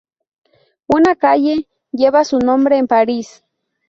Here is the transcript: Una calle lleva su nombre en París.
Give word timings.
Una 0.87 1.15
calle 1.15 1.67
lleva 1.91 2.25
su 2.25 2.39
nombre 2.39 2.79
en 2.79 2.87
París. 2.87 3.43